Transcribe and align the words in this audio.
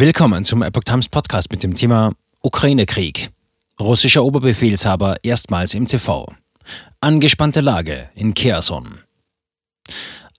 Willkommen 0.00 0.44
zum 0.44 0.62
Epoch 0.62 0.84
Times 0.84 1.08
Podcast 1.08 1.50
mit 1.50 1.64
dem 1.64 1.74
Thema 1.74 2.12
Ukraine-Krieg. 2.40 3.30
Russischer 3.80 4.22
Oberbefehlshaber 4.24 5.16
erstmals 5.24 5.74
im 5.74 5.88
TV. 5.88 6.32
Angespannte 7.00 7.60
Lage 7.60 8.08
in 8.14 8.32
Kherson. 8.32 9.00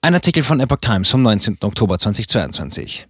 Ein 0.00 0.14
Artikel 0.14 0.44
von 0.44 0.60
Epoch 0.60 0.78
Times 0.80 1.10
vom 1.10 1.20
19. 1.20 1.58
Oktober 1.60 1.98
2022. 1.98 3.06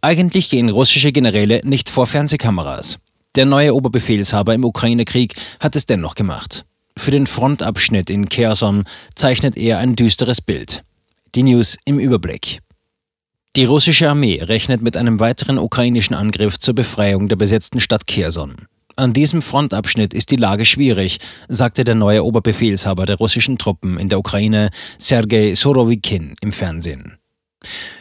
Eigentlich 0.00 0.50
gehen 0.50 0.68
russische 0.68 1.12
Generäle 1.12 1.60
nicht 1.62 1.88
vor 1.88 2.08
Fernsehkameras. 2.08 2.98
Der 3.36 3.46
neue 3.46 3.76
Oberbefehlshaber 3.76 4.54
im 4.54 4.64
Ukraine-Krieg 4.64 5.36
hat 5.60 5.76
es 5.76 5.86
dennoch 5.86 6.16
gemacht. 6.16 6.64
Für 6.96 7.12
den 7.12 7.28
Frontabschnitt 7.28 8.10
in 8.10 8.28
Kherson 8.28 8.82
zeichnet 9.14 9.56
er 9.56 9.78
ein 9.78 9.94
düsteres 9.94 10.40
Bild. 10.40 10.82
Die 11.36 11.44
News 11.44 11.78
im 11.84 12.00
Überblick. 12.00 12.60
Die 13.56 13.64
russische 13.64 14.08
Armee 14.08 14.40
rechnet 14.40 14.80
mit 14.80 14.96
einem 14.96 15.18
weiteren 15.18 15.58
ukrainischen 15.58 16.14
Angriff 16.14 16.60
zur 16.60 16.72
Befreiung 16.72 17.26
der 17.26 17.34
besetzten 17.34 17.80
Stadt 17.80 18.06
Kherson. 18.06 18.54
An 18.94 19.12
diesem 19.12 19.42
Frontabschnitt 19.42 20.14
ist 20.14 20.30
die 20.30 20.36
Lage 20.36 20.64
schwierig, 20.64 21.18
sagte 21.48 21.82
der 21.82 21.96
neue 21.96 22.24
Oberbefehlshaber 22.24 23.06
der 23.06 23.16
russischen 23.16 23.58
Truppen 23.58 23.98
in 23.98 24.08
der 24.08 24.20
Ukraine, 24.20 24.70
Sergei 24.98 25.56
Sorowikin, 25.56 26.36
im 26.42 26.52
Fernsehen. 26.52 27.18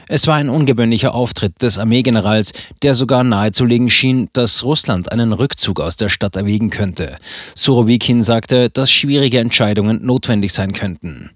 Es 0.07 0.27
war 0.27 0.35
ein 0.35 0.49
ungewöhnlicher 0.49 1.15
Auftritt 1.15 1.61
des 1.63 1.79
Armeegenerals, 1.79 2.53
der 2.83 2.93
sogar 2.93 3.23
nahezulegen 3.23 3.89
schien, 3.89 4.29
dass 4.33 4.63
Russland 4.63 5.11
einen 5.11 5.33
Rückzug 5.33 5.79
aus 5.79 5.95
der 5.95 6.09
Stadt 6.09 6.35
erwägen 6.35 6.69
könnte. 6.69 7.15
Sorowikin 7.55 8.21
sagte, 8.21 8.69
dass 8.69 8.91
schwierige 8.91 9.39
Entscheidungen 9.39 10.05
notwendig 10.05 10.53
sein 10.53 10.73
könnten. 10.73 11.31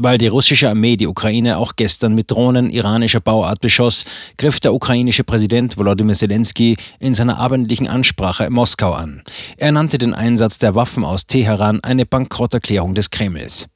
Weil 0.00 0.18
die 0.18 0.28
russische 0.28 0.70
Armee 0.70 0.96
die 0.96 1.08
Ukraine 1.08 1.58
auch 1.58 1.74
gestern 1.74 2.14
mit 2.14 2.30
Drohnen 2.30 2.70
iranischer 2.70 3.18
Bauart 3.18 3.60
beschoss, 3.60 4.04
griff 4.36 4.60
der 4.60 4.72
ukrainische 4.72 5.24
Präsident 5.24 5.76
Volodymyr 5.76 6.14
Zelensky 6.14 6.76
in 7.00 7.14
seiner 7.14 7.38
abendlichen 7.38 7.88
Ansprache 7.88 8.44
in 8.44 8.52
Moskau 8.52 8.92
an. 8.92 9.22
Er 9.56 9.72
nannte 9.72 9.98
den 9.98 10.14
Einsatz 10.14 10.58
der 10.58 10.76
Waffen 10.76 11.04
aus 11.04 11.26
Teheran 11.26 11.80
eine 11.82 12.06
Bankrotterklärung 12.06 12.94
des 12.94 13.10
Kremls. 13.10 13.66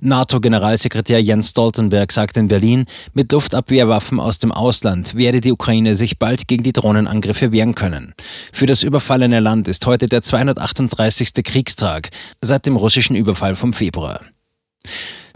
NATO-Generalsekretär 0.00 1.20
Jens 1.20 1.50
Stoltenberg 1.50 2.12
sagte 2.12 2.38
in 2.38 2.46
Berlin, 2.46 2.84
mit 3.12 3.32
Luftabwehrwaffen 3.32 4.20
aus 4.20 4.38
dem 4.38 4.52
Ausland 4.52 5.16
werde 5.16 5.40
die 5.40 5.50
Ukraine 5.50 5.96
sich 5.96 6.20
bald 6.20 6.46
gegen 6.46 6.62
die 6.62 6.72
Drohnenangriffe 6.72 7.50
wehren 7.50 7.74
können. 7.74 8.14
Für 8.52 8.66
das 8.66 8.84
überfallene 8.84 9.40
Land 9.40 9.66
ist 9.66 9.84
heute 9.84 10.06
der 10.06 10.22
238. 10.22 11.32
Kriegstag 11.42 12.10
seit 12.40 12.66
dem 12.66 12.76
russischen 12.76 13.16
Überfall 13.16 13.56
vom 13.56 13.72
Februar. 13.72 14.20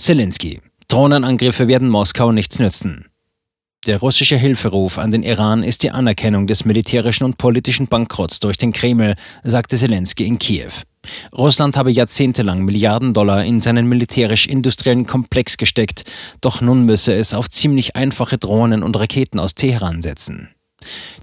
Zelensky. 0.00 0.60
Drohnenangriffe 0.88 1.68
werden 1.68 1.90
Moskau 1.90 2.32
nichts 2.32 2.58
nützen. 2.58 3.04
Der 3.86 3.98
russische 3.98 4.36
Hilferuf 4.36 4.96
an 4.96 5.10
den 5.10 5.22
Iran 5.22 5.62
ist 5.62 5.82
die 5.82 5.90
Anerkennung 5.90 6.46
des 6.46 6.64
militärischen 6.64 7.24
und 7.24 7.36
politischen 7.36 7.86
Bankrotts 7.86 8.40
durch 8.40 8.56
den 8.56 8.72
Kreml, 8.72 9.14
sagte 9.44 9.76
Zelensky 9.76 10.24
in 10.24 10.38
Kiew. 10.38 10.70
Russland 11.36 11.76
habe 11.76 11.90
jahrzehntelang 11.90 12.64
Milliarden 12.64 13.12
Dollar 13.12 13.44
in 13.44 13.60
seinen 13.60 13.86
militärisch-industriellen 13.88 15.04
Komplex 15.04 15.58
gesteckt, 15.58 16.04
doch 16.40 16.62
nun 16.62 16.86
müsse 16.86 17.12
es 17.12 17.34
auf 17.34 17.50
ziemlich 17.50 17.94
einfache 17.94 18.38
Drohnen 18.38 18.82
und 18.82 18.98
Raketen 18.98 19.38
aus 19.38 19.54
Teheran 19.54 20.00
setzen. 20.00 20.48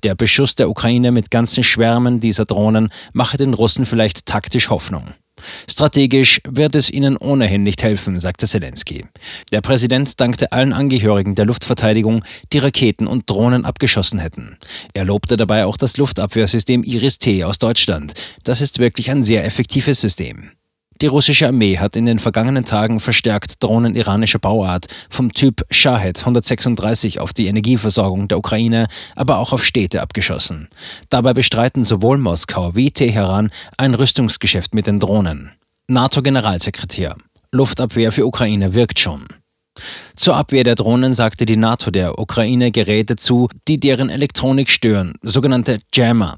Der 0.03 0.15
Beschuss 0.15 0.55
der 0.55 0.69
Ukraine 0.69 1.11
mit 1.11 1.31
ganzen 1.31 1.63
Schwärmen 1.63 2.19
dieser 2.19 2.45
Drohnen 2.45 2.89
mache 3.13 3.37
den 3.37 3.53
Russen 3.53 3.85
vielleicht 3.85 4.25
taktisch 4.25 4.69
Hoffnung. 4.69 5.13
Strategisch 5.69 6.41
wird 6.47 6.75
es 6.75 6.89
ihnen 6.89 7.17
ohnehin 7.17 7.63
nicht 7.63 7.83
helfen, 7.83 8.19
sagte 8.19 8.47
Zelensky. 8.47 9.05
Der 9.51 9.61
Präsident 9.61 10.19
dankte 10.19 10.51
allen 10.51 10.73
Angehörigen 10.73 11.35
der 11.35 11.45
Luftverteidigung, 11.45 12.23
die 12.53 12.57
Raketen 12.57 13.07
und 13.07 13.29
Drohnen 13.29 13.65
abgeschossen 13.65 14.19
hätten. 14.19 14.57
Er 14.93 15.05
lobte 15.05 15.37
dabei 15.37 15.65
auch 15.65 15.77
das 15.77 15.97
Luftabwehrsystem 15.97 16.83
Iris-T 16.83 17.43
aus 17.43 17.59
Deutschland. 17.59 18.13
Das 18.43 18.61
ist 18.61 18.79
wirklich 18.79 19.11
ein 19.11 19.23
sehr 19.23 19.45
effektives 19.45 20.01
System. 20.01 20.51
Die 21.01 21.07
russische 21.07 21.47
Armee 21.47 21.77
hat 21.77 21.95
in 21.95 22.07
den 22.07 22.17
vergangenen 22.17 22.65
Tagen 22.65 22.99
verstärkt 22.99 23.61
Drohnen 23.63 23.95
iranischer 23.95 24.39
Bauart 24.39 24.87
vom 25.09 25.31
Typ 25.31 25.61
Shahed 25.69 26.19
136 26.19 27.19
auf 27.19 27.33
die 27.33 27.47
Energieversorgung 27.47 28.27
der 28.27 28.39
Ukraine, 28.39 28.87
aber 29.15 29.37
auch 29.37 29.53
auf 29.53 29.63
Städte 29.63 30.01
abgeschossen. 30.01 30.69
Dabei 31.09 31.33
bestreiten 31.33 31.83
sowohl 31.83 32.17
Moskau 32.17 32.75
wie 32.75 32.89
Teheran 32.91 33.51
ein 33.77 33.93
Rüstungsgeschäft 33.93 34.73
mit 34.73 34.87
den 34.87 34.99
Drohnen. 34.99 35.51
NATO-Generalsekretär. 35.87 37.15
Luftabwehr 37.51 38.11
für 38.11 38.25
Ukraine 38.25 38.73
wirkt 38.73 38.99
schon. 38.99 39.27
Zur 40.15 40.35
Abwehr 40.35 40.63
der 40.63 40.75
Drohnen 40.75 41.13
sagte 41.13 41.45
die 41.45 41.57
NATO 41.57 41.91
der 41.91 42.17
Ukraine 42.17 42.71
Geräte 42.71 43.15
zu, 43.15 43.49
die 43.67 43.79
deren 43.79 44.09
Elektronik 44.09 44.71
stören, 44.71 45.13
sogenannte 45.21 45.79
Jammer. 45.93 46.35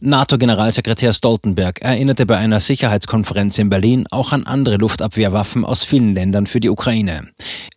NATO-Generalsekretär 0.00 1.12
Stoltenberg 1.12 1.80
erinnerte 1.80 2.26
bei 2.26 2.36
einer 2.36 2.60
Sicherheitskonferenz 2.60 3.58
in 3.58 3.70
Berlin 3.70 4.06
auch 4.10 4.32
an 4.32 4.44
andere 4.44 4.76
Luftabwehrwaffen 4.76 5.64
aus 5.64 5.82
vielen 5.82 6.14
Ländern 6.14 6.46
für 6.46 6.60
die 6.60 6.68
Ukraine. 6.68 7.28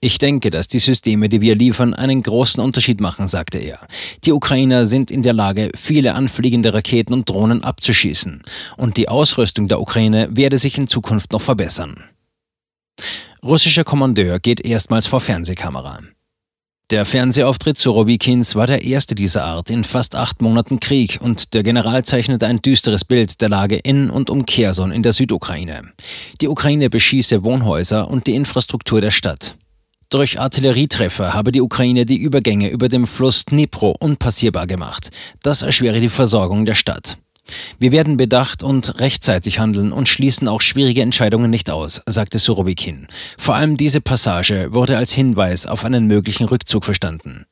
Ich 0.01 0.17
denke, 0.17 0.49
dass 0.49 0.67
die 0.67 0.79
Systeme, 0.79 1.29
die 1.29 1.41
wir 1.41 1.55
liefern, 1.55 1.93
einen 1.93 2.21
großen 2.21 2.61
Unterschied 2.61 2.99
machen, 2.99 3.27
sagte 3.27 3.59
er. 3.59 3.79
Die 4.25 4.33
Ukrainer 4.33 4.85
sind 4.85 5.09
in 5.09 5.23
der 5.23 5.33
Lage, 5.33 5.71
viele 5.75 6.15
anfliegende 6.15 6.73
Raketen 6.73 7.13
und 7.13 7.29
Drohnen 7.29 7.63
abzuschießen. 7.63 8.43
Und 8.75 8.97
die 8.97 9.09
Ausrüstung 9.09 9.67
der 9.67 9.79
Ukraine 9.79 10.27
werde 10.31 10.57
sich 10.57 10.77
in 10.77 10.87
Zukunft 10.87 11.31
noch 11.31 11.41
verbessern. 11.41 12.03
Russischer 13.43 13.83
Kommandeur 13.83 14.39
geht 14.39 14.59
erstmals 14.65 15.05
vor 15.05 15.19
Fernsehkamera. 15.19 15.99
Der 16.89 17.03
Fernsehauftritt 17.03 17.77
Sorowikins 17.77 18.55
war 18.55 18.65
der 18.65 18.85
erste 18.85 19.13
dieser 19.13 19.43
Art 19.43 19.69
in 19.69 19.83
fast 19.83 20.15
acht 20.15 20.41
Monaten 20.41 20.79
Krieg 20.79 21.19
und 21.21 21.53
der 21.53 21.61
General 21.61 22.05
zeichnete 22.05 22.47
ein 22.47 22.61
düsteres 22.61 23.03
Bild 23.03 23.41
der 23.41 23.49
Lage 23.49 23.75
in 23.75 24.09
und 24.09 24.29
um 24.29 24.45
Kherson 24.45 24.93
in 24.93 25.03
der 25.03 25.11
Südukraine. 25.11 25.91
Die 26.39 26.47
Ukraine 26.47 26.89
beschieße 26.89 27.43
Wohnhäuser 27.43 28.09
und 28.09 28.25
die 28.25 28.35
Infrastruktur 28.35 29.01
der 29.01 29.11
Stadt. 29.11 29.57
Durch 30.09 30.39
Artillerietreffer 30.39 31.33
habe 31.33 31.51
die 31.51 31.59
Ukraine 31.59 32.05
die 32.05 32.15
Übergänge 32.15 32.69
über 32.69 32.87
dem 32.87 33.05
Fluss 33.05 33.43
Dnipro 33.43 33.93
unpassierbar 33.99 34.65
gemacht. 34.65 35.09
Das 35.43 35.63
erschwere 35.63 35.99
die 35.99 36.07
Versorgung 36.07 36.63
der 36.63 36.75
Stadt. 36.75 37.17
Wir 37.79 37.91
werden 37.91 38.17
bedacht 38.17 38.63
und 38.63 38.99
rechtzeitig 38.99 39.59
handeln 39.59 39.91
und 39.91 40.07
schließen 40.07 40.47
auch 40.47 40.61
schwierige 40.61 41.01
Entscheidungen 41.01 41.49
nicht 41.49 41.69
aus, 41.69 42.01
sagte 42.05 42.39
Surovikin. 42.39 43.07
Vor 43.37 43.55
allem 43.55 43.77
diese 43.77 44.01
Passage 44.01 44.69
wurde 44.71 44.97
als 44.97 45.11
Hinweis 45.11 45.65
auf 45.65 45.85
einen 45.85 46.07
möglichen 46.07 46.45
Rückzug 46.45 46.85
verstanden. 46.85 47.45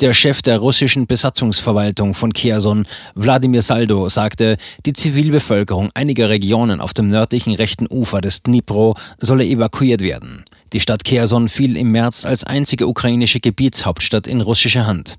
Der 0.00 0.12
Chef 0.12 0.42
der 0.42 0.58
russischen 0.58 1.06
Besatzungsverwaltung 1.06 2.14
von 2.14 2.32
Kherson, 2.32 2.86
Wladimir 3.14 3.62
Saldo, 3.62 4.08
sagte, 4.08 4.56
die 4.86 4.92
Zivilbevölkerung 4.92 5.90
einiger 5.94 6.28
Regionen 6.28 6.80
auf 6.80 6.94
dem 6.94 7.08
nördlichen 7.08 7.54
rechten 7.54 7.86
Ufer 7.90 8.20
des 8.20 8.42
Dnipro 8.42 8.96
solle 9.18 9.44
evakuiert 9.44 10.00
werden. 10.00 10.44
Die 10.72 10.80
Stadt 10.80 11.04
Kherson 11.04 11.48
fiel 11.48 11.76
im 11.76 11.90
März 11.90 12.26
als 12.26 12.44
einzige 12.44 12.86
ukrainische 12.86 13.40
Gebietshauptstadt 13.40 14.26
in 14.26 14.40
russischer 14.40 14.86
Hand. 14.86 15.16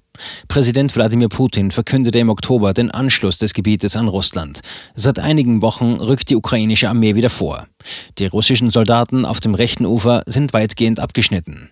Präsident 0.48 0.96
Wladimir 0.96 1.30
Putin 1.30 1.72
verkündete 1.72 2.20
im 2.20 2.30
Oktober 2.30 2.74
den 2.74 2.92
Anschluss 2.92 3.38
des 3.38 3.54
Gebietes 3.54 3.96
an 3.96 4.08
Russland. 4.08 4.60
Seit 4.96 5.18
einigen 5.18 5.62
Wochen 5.62 5.94
rückt 5.94 6.30
die 6.30 6.36
ukrainische 6.36 6.90
Armee 6.90 7.16
wieder 7.16 7.30
vor. 7.30 7.68
Die 8.20 8.28
russischen 8.28 8.70
Soldaten 8.70 9.26
auf 9.26 9.40
dem 9.40 9.56
rechten 9.56 9.86
Ufer 9.86 10.24
sind 10.26 10.54
weitgehend 10.54 11.00
abgeschnitten. 11.00 11.70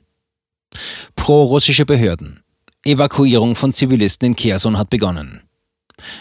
Pro-russische 1.15 1.85
Behörden. 1.85 2.41
Evakuierung 2.83 3.55
von 3.55 3.73
Zivilisten 3.73 4.27
in 4.27 4.35
Kherson 4.35 4.77
hat 4.77 4.89
begonnen. 4.89 5.41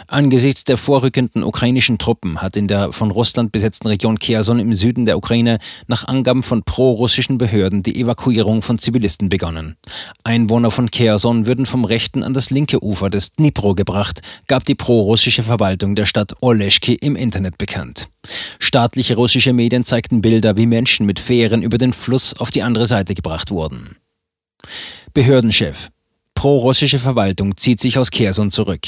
Angesichts 0.07 0.65
der 0.65 0.77
vorrückenden 0.77 1.43
ukrainischen 1.43 1.99
Truppen 1.99 2.41
hat 2.41 2.57
in 2.57 2.69
der 2.69 2.93
von 2.93 3.11
Russland 3.11 3.53
besetzten 3.53 3.89
Region 3.89 4.19
Kherson 4.19 4.59
im 4.59 4.75
Süden 4.75 5.05
der 5.05 5.19
Ukraine 5.19 5.59
nach 5.87 6.07
Angaben 6.09 6.43
von 6.43 6.63
pro-russischen 6.63 7.39
Behörden 7.39 7.83
die 7.83 8.01
Evakuierung 8.01 8.63
von 8.63 8.79
Zivilisten 8.79 9.29
begonnen. 9.29 9.77
Einwohner 10.25 10.71
von 10.71 10.91
Kherson 10.91 11.47
würden 11.47 11.67
vom 11.67 11.85
rechten 11.85 12.23
an 12.23 12.33
das 12.33 12.51
linke 12.51 12.83
Ufer 12.83 13.11
des 13.11 13.33
Dnipro 13.33 13.75
gebracht, 13.75 14.21
gab 14.49 14.65
die 14.65 14.75
pro-russische 14.75 15.43
Verwaltung 15.43 15.95
der 15.95 16.07
Stadt 16.07 16.35
Oleschki 16.41 16.95
im 16.95 17.17
Internet 17.17 17.59
bekannt. 17.59 18.09
Staatliche 18.59 19.17
russische 19.17 19.53
Medien 19.53 19.85
zeigten 19.85 20.21
Bilder, 20.21 20.57
wie 20.57 20.67
Menschen 20.67 21.07
mit 21.07 21.21
Fähren 21.21 21.63
über 21.63 21.79
den 21.79 21.93
Fluss 21.93 22.35
auf 22.35 22.51
die 22.51 22.63
andere 22.63 22.87
Seite 22.87 23.15
gebracht 23.15 23.51
wurden. 23.51 23.97
Behördenchef. 25.13 25.89
Pro-russische 26.35 26.99
Verwaltung 26.99 27.57
zieht 27.57 27.81
sich 27.81 27.99
aus 27.99 28.11
Kherson 28.11 28.51
zurück. 28.51 28.87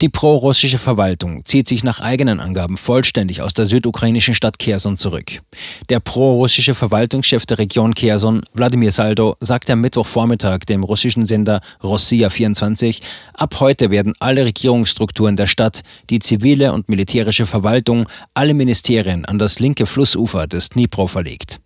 Die 0.00 0.08
pro-russische 0.08 0.78
Verwaltung 0.78 1.44
zieht 1.44 1.66
sich 1.66 1.82
nach 1.82 1.98
eigenen 1.98 2.38
Angaben 2.38 2.76
vollständig 2.76 3.42
aus 3.42 3.54
der 3.54 3.66
südukrainischen 3.66 4.34
Stadt 4.34 4.60
Kherson 4.60 4.96
zurück. 4.96 5.40
Der 5.88 5.98
pro-russische 5.98 6.76
Verwaltungschef 6.76 7.46
der 7.46 7.58
Region 7.58 7.94
Kherson, 7.94 8.42
Wladimir 8.52 8.92
Saldo, 8.92 9.36
sagte 9.40 9.72
am 9.72 9.80
Mittwochvormittag 9.80 10.60
dem 10.60 10.84
russischen 10.84 11.26
Sender 11.26 11.60
Rossia 11.82 12.30
24, 12.30 13.00
ab 13.34 13.58
heute 13.58 13.90
werden 13.90 14.12
alle 14.20 14.44
Regierungsstrukturen 14.44 15.34
der 15.34 15.48
Stadt, 15.48 15.82
die 16.10 16.20
zivile 16.20 16.72
und 16.72 16.88
militärische 16.88 17.46
Verwaltung, 17.46 18.08
alle 18.34 18.54
Ministerien 18.54 19.24
an 19.24 19.38
das 19.38 19.58
linke 19.58 19.86
Flussufer 19.86 20.46
des 20.46 20.70
Dnipro 20.70 21.08
verlegt. 21.08 21.60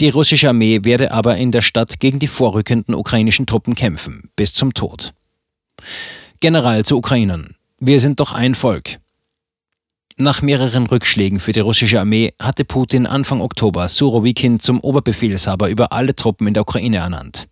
Die 0.00 0.08
russische 0.08 0.48
Armee 0.48 0.80
werde 0.82 1.12
aber 1.12 1.36
in 1.36 1.52
der 1.52 1.62
Stadt 1.62 2.00
gegen 2.00 2.18
die 2.18 2.26
vorrückenden 2.26 2.94
ukrainischen 2.94 3.46
Truppen 3.46 3.76
kämpfen, 3.76 4.30
bis 4.34 4.52
zum 4.52 4.74
Tod. 4.74 5.12
General 6.40 6.84
zu 6.84 6.96
Ukrainern. 6.96 7.56
Wir 7.80 7.98
sind 7.98 8.20
doch 8.20 8.32
ein 8.32 8.54
Volk. 8.54 8.98
Nach 10.18 10.40
mehreren 10.40 10.86
Rückschlägen 10.86 11.40
für 11.40 11.50
die 11.52 11.58
russische 11.58 11.98
Armee 11.98 12.32
hatte 12.40 12.64
Putin 12.64 13.06
Anfang 13.06 13.40
Oktober 13.40 13.88
Surovikin 13.88 14.60
zum 14.60 14.78
Oberbefehlshaber 14.78 15.68
über 15.68 15.90
alle 15.90 16.14
Truppen 16.14 16.46
in 16.46 16.54
der 16.54 16.62
Ukraine 16.62 16.98
ernannt. 16.98 17.48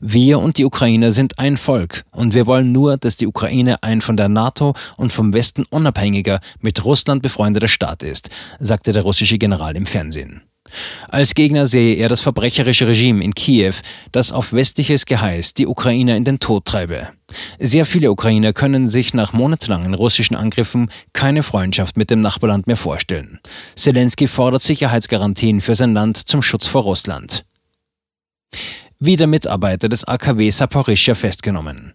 Wir 0.00 0.38
und 0.38 0.56
die 0.56 0.64
Ukrainer 0.64 1.10
sind 1.10 1.40
ein 1.40 1.56
Volk 1.56 2.04
und 2.12 2.32
wir 2.32 2.46
wollen 2.46 2.70
nur, 2.70 2.96
dass 2.96 3.16
die 3.16 3.26
Ukraine 3.26 3.82
ein 3.82 4.00
von 4.00 4.16
der 4.16 4.28
NATO 4.28 4.74
und 4.96 5.10
vom 5.10 5.32
Westen 5.32 5.64
unabhängiger, 5.68 6.38
mit 6.60 6.84
Russland 6.84 7.22
befreundeter 7.22 7.68
Staat 7.68 8.04
ist, 8.04 8.30
sagte 8.60 8.92
der 8.92 9.02
russische 9.02 9.38
General 9.38 9.76
im 9.76 9.86
Fernsehen. 9.86 10.42
Als 11.08 11.34
Gegner 11.34 11.66
sehe 11.66 11.96
er 11.96 12.08
das 12.08 12.20
verbrecherische 12.20 12.86
Regime 12.86 13.22
in 13.22 13.34
Kiew, 13.34 13.74
das 14.12 14.32
auf 14.32 14.52
westliches 14.52 15.06
Geheiß 15.06 15.54
die 15.54 15.66
Ukrainer 15.66 16.16
in 16.16 16.24
den 16.24 16.38
Tod 16.38 16.64
treibe. 16.64 17.08
Sehr 17.58 17.84
viele 17.84 18.10
Ukrainer 18.10 18.52
können 18.52 18.88
sich 18.88 19.14
nach 19.14 19.32
monatelangen 19.32 19.94
russischen 19.94 20.36
Angriffen 20.36 20.90
keine 21.12 21.42
Freundschaft 21.42 21.96
mit 21.96 22.10
dem 22.10 22.20
Nachbarland 22.20 22.66
mehr 22.66 22.76
vorstellen. 22.76 23.38
Zelensky 23.76 24.26
fordert 24.28 24.62
Sicherheitsgarantien 24.62 25.60
für 25.60 25.74
sein 25.74 25.94
Land 25.94 26.16
zum 26.16 26.42
Schutz 26.42 26.66
vor 26.66 26.82
Russland. 26.82 27.44
Wieder 28.98 29.26
Mitarbeiter 29.26 29.88
des 29.88 30.04
AKW 30.04 30.50
Saporischschja 30.50 31.14
festgenommen. 31.14 31.94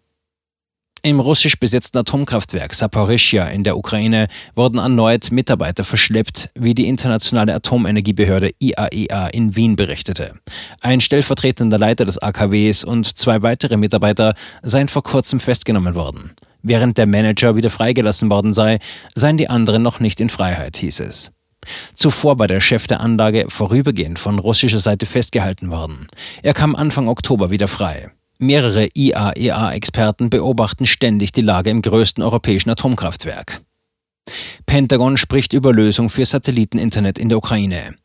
Im 1.06 1.20
russisch 1.20 1.60
besetzten 1.60 1.98
Atomkraftwerk 1.98 2.74
Saporischja 2.74 3.48
in 3.48 3.66
der 3.66 3.78
Ukraine 3.78 4.30
wurden 4.56 4.78
erneut 4.78 5.32
Mitarbeiter 5.32 5.84
verschleppt, 5.84 6.50
wie 6.56 6.74
die 6.74 6.88
internationale 6.88 7.54
Atomenergiebehörde 7.56 8.52
IAEA 8.60 9.28
e 9.28 9.38
in 9.38 9.54
Wien 9.58 9.76
berichtete. 9.76 10.36
Ein 10.80 11.02
stellvertretender 11.02 11.78
Leiter 11.78 12.06
des 12.06 12.20
AKWs 12.20 12.86
und 12.86 13.18
zwei 13.18 13.42
weitere 13.42 13.76
Mitarbeiter 13.76 14.34
seien 14.62 14.88
vor 14.88 15.04
kurzem 15.04 15.42
festgenommen 15.42 15.94
worden. 15.94 16.32
Während 16.62 16.98
der 16.98 17.06
Manager 17.06 17.58
wieder 17.58 17.70
freigelassen 17.70 18.30
worden 18.30 18.54
sei, 18.54 18.80
seien 19.14 19.36
die 19.36 19.50
anderen 19.50 19.82
noch 19.82 20.00
nicht 20.00 20.22
in 20.22 20.30
Freiheit, 20.30 20.78
hieß 20.78 21.02
es. 21.02 21.34
Zuvor 21.96 22.40
war 22.40 22.48
der 22.48 22.62
Chef 22.62 22.88
der 22.88 23.02
Anlage 23.02 23.48
vorübergehend 23.50 24.20
von 24.20 24.40
russischer 24.40 24.80
Seite 24.80 25.06
festgehalten 25.06 25.70
worden. 25.70 26.08
Er 26.44 26.54
kam 26.54 26.78
Anfang 26.78 27.10
Oktober 27.10 27.50
wieder 27.50 27.68
frei. 27.68 28.14
Mehrere 28.40 28.90
IAEA-Experten 28.94 30.30
beobachten 30.30 30.86
ständig 30.86 31.32
die 31.32 31.42
Lage 31.42 31.70
im 31.70 31.82
größten 31.82 32.24
europäischen 32.24 32.70
Atomkraftwerk. 32.70 33.62
Pentagon 34.66 35.18
spricht 35.18 35.54
über 35.54 35.74
Lösung 35.74 36.10
für 36.10 36.26
Satelliteninternet 36.26 37.18
in 37.18 37.30
der 37.30 37.38
Ukraine. 37.38 37.96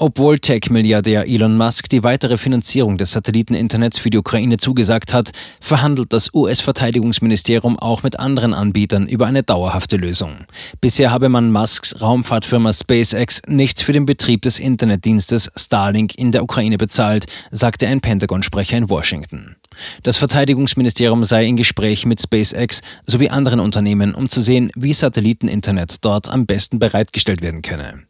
Obwohl 0.00 0.38
Tech-Milliardär 0.38 1.26
Elon 1.26 1.56
Musk 1.56 1.88
die 1.88 2.04
weitere 2.04 2.36
Finanzierung 2.36 2.98
des 2.98 3.10
Satelliteninternets 3.10 3.98
für 3.98 4.10
die 4.10 4.18
Ukraine 4.18 4.56
zugesagt 4.56 5.12
hat, 5.12 5.32
verhandelt 5.60 6.12
das 6.12 6.32
US-Verteidigungsministerium 6.32 7.76
auch 7.76 8.04
mit 8.04 8.20
anderen 8.20 8.54
Anbietern 8.54 9.08
über 9.08 9.26
eine 9.26 9.42
dauerhafte 9.42 9.96
Lösung. 9.96 10.44
Bisher 10.80 11.10
habe 11.10 11.28
man 11.28 11.50
Musks 11.50 12.00
Raumfahrtfirma 12.00 12.72
SpaceX 12.72 13.42
nichts 13.48 13.82
für 13.82 13.92
den 13.92 14.06
Betrieb 14.06 14.42
des 14.42 14.60
Internetdienstes 14.60 15.50
Starlink 15.56 16.14
in 16.14 16.30
der 16.30 16.44
Ukraine 16.44 16.78
bezahlt, 16.78 17.26
sagte 17.50 17.88
ein 17.88 18.00
Pentagon-Sprecher 18.00 18.78
in 18.78 18.88
Washington. 18.88 19.56
Das 20.04 20.16
Verteidigungsministerium 20.16 21.24
sei 21.24 21.44
in 21.46 21.56
Gespräch 21.56 22.06
mit 22.06 22.20
SpaceX 22.20 22.82
sowie 23.04 23.30
anderen 23.30 23.58
Unternehmen, 23.58 24.14
um 24.14 24.28
zu 24.28 24.42
sehen, 24.42 24.70
wie 24.76 24.92
Satelliteninternet 24.92 26.04
dort 26.04 26.28
am 26.28 26.46
besten 26.46 26.78
bereitgestellt 26.78 27.42
werden 27.42 27.62
könne. 27.62 28.04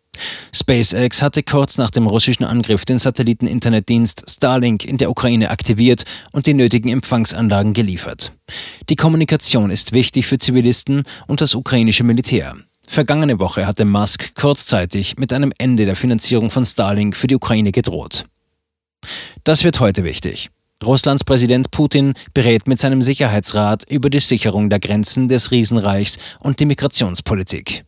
SpaceX 0.54 1.22
hatte 1.22 1.42
kurz 1.42 1.78
nach 1.78 1.90
dem 1.90 2.06
russischen 2.06 2.44
Angriff 2.44 2.84
den 2.84 2.98
Satelliten-Internetdienst 2.98 4.24
Starlink 4.28 4.84
in 4.84 4.98
der 4.98 5.10
Ukraine 5.10 5.50
aktiviert 5.50 6.04
und 6.32 6.46
die 6.46 6.54
nötigen 6.54 6.88
Empfangsanlagen 6.88 7.72
geliefert. 7.72 8.32
Die 8.88 8.96
Kommunikation 8.96 9.70
ist 9.70 9.92
wichtig 9.92 10.26
für 10.26 10.38
Zivilisten 10.38 11.02
und 11.26 11.40
das 11.40 11.54
ukrainische 11.54 12.04
Militär. 12.04 12.56
Vergangene 12.86 13.38
Woche 13.38 13.66
hatte 13.66 13.84
Musk 13.84 14.34
kurzzeitig 14.34 15.18
mit 15.18 15.32
einem 15.32 15.52
Ende 15.58 15.84
der 15.84 15.94
Finanzierung 15.94 16.50
von 16.50 16.64
Starlink 16.64 17.16
für 17.16 17.26
die 17.26 17.36
Ukraine 17.36 17.70
gedroht. 17.70 18.24
Das 19.44 19.62
wird 19.62 19.80
heute 19.80 20.04
wichtig. 20.04 20.50
Russlands 20.84 21.24
Präsident 21.24 21.70
Putin 21.70 22.14
berät 22.34 22.66
mit 22.66 22.78
seinem 22.78 23.02
Sicherheitsrat 23.02 23.84
über 23.90 24.10
die 24.10 24.20
Sicherung 24.20 24.70
der 24.70 24.78
Grenzen 24.78 25.28
des 25.28 25.50
Riesenreichs 25.50 26.18
und 26.40 26.60
die 26.60 26.66
Migrationspolitik. 26.66 27.84